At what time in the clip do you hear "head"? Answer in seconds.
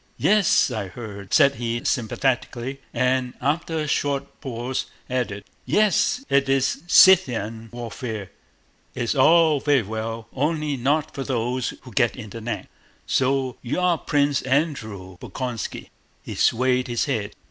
17.05-17.35